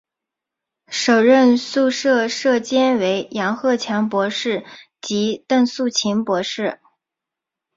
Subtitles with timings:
[0.87, 4.65] 首任宿舍舍监为杨鹤强博士
[4.99, 6.79] 及邓素琴博士。